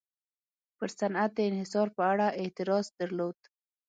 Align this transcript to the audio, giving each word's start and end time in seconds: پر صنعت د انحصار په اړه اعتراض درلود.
پر 0.77 0.87
صنعت 0.99 1.31
د 1.35 1.39
انحصار 1.49 1.87
په 1.97 2.03
اړه 2.11 2.27
اعتراض 2.41 2.85
درلود. 2.99 3.37